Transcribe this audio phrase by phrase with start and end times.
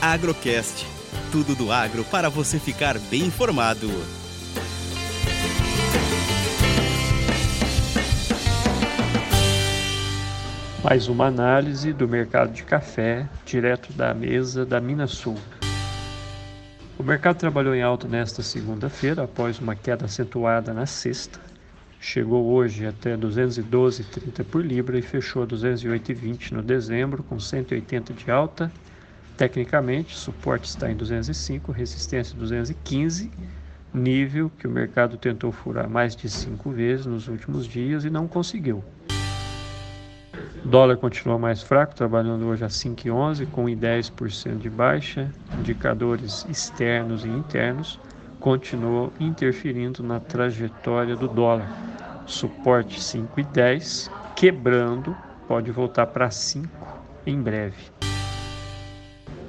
[0.00, 0.86] Agrocast.
[1.32, 3.88] Tudo do agro para você ficar bem informado.
[10.84, 15.36] Mais uma análise do mercado de café, direto da mesa da Minas Sul.
[16.98, 21.40] O mercado trabalhou em alta nesta segunda-feira, após uma queda acentuada na sexta.
[21.98, 28.30] Chegou hoje até 212,30 por libra e fechou a 208,20 no dezembro, com 180 de
[28.30, 28.70] alta.
[29.36, 33.30] Tecnicamente, suporte está em 205, resistência 215,
[33.92, 38.26] nível que o mercado tentou furar mais de cinco vezes nos últimos dias e não
[38.26, 38.82] conseguiu.
[40.64, 45.30] O dólar continua mais fraco, trabalhando hoje a 5,11 com 10% de baixa.
[45.58, 48.00] Indicadores externos e internos
[48.40, 51.70] continuam interferindo na trajetória do dólar.
[52.26, 55.16] Suporte 5,10, quebrando,
[55.46, 56.68] pode voltar para 5
[57.26, 57.95] em breve.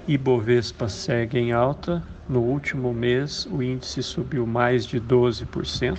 [0.07, 2.01] Ibovespa segue em alta.
[2.29, 5.97] No último mês, o índice subiu mais de 12%.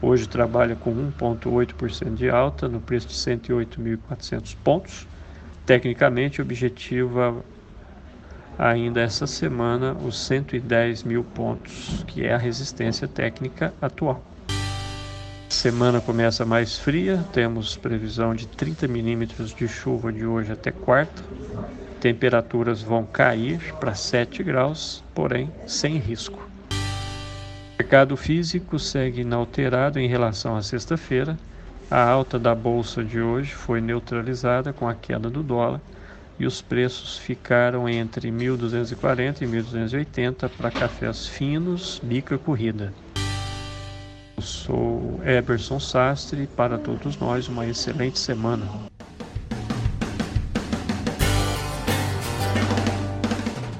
[0.00, 5.06] Hoje trabalha com 1,8% de alta no preço de 108.400 pontos.
[5.66, 7.44] Tecnicamente, objetiva
[8.58, 14.24] ainda essa semana os 110 mil pontos, que é a resistência técnica atual.
[15.50, 21.22] Semana começa mais fria, temos previsão de 30 milímetros de chuva de hoje até quarta.
[22.00, 26.38] Temperaturas vão cair para 7 graus, porém sem risco.
[26.70, 31.38] O mercado físico segue inalterado em relação à sexta-feira.
[31.90, 35.80] A alta da bolsa de hoje foi neutralizada com a queda do dólar
[36.38, 42.92] e os preços ficaram entre 1.240 e 1.280 para cafés finos, bica corrida.
[44.36, 48.95] Eu sou Eberson Sastre para todos nós uma excelente semana.